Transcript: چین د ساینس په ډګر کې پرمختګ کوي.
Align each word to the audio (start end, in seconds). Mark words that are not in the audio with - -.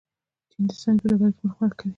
چین 0.49 0.63
د 0.67 0.71
ساینس 0.81 0.99
په 1.01 1.07
ډګر 1.09 1.31
کې 1.37 1.41
پرمختګ 1.51 1.71
کوي. 1.79 1.89